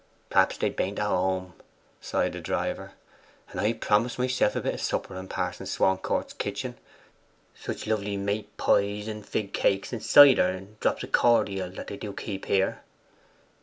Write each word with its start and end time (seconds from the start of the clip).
'Perhaps 0.31 0.57
they 0.57 0.71
beant 0.71 0.97
at 0.97 1.05
home,' 1.05 1.53
sighed 2.01 2.33
the 2.33 2.39
driver. 2.41 2.93
'And 3.51 3.61
I 3.61 3.73
promised 3.73 4.17
myself 4.17 4.55
a 4.55 4.61
bit 4.61 4.73
of 4.73 4.81
supper 4.81 5.15
in 5.15 5.27
Pa'son 5.27 5.67
Swancourt's 5.67 6.33
kitchen. 6.33 6.75
Sich 7.53 7.85
lovely 7.85 8.17
mate 8.17 8.49
pize 8.57 9.07
and 9.07 9.23
figged 9.23 9.53
keakes, 9.53 9.93
and 9.93 10.01
cider, 10.01 10.47
and 10.47 10.79
drops 10.79 11.03
o' 11.03 11.07
cordial 11.07 11.69
that 11.73 11.85
they 11.85 11.97
do 11.97 12.13
keep 12.13 12.45
here! 12.45 12.81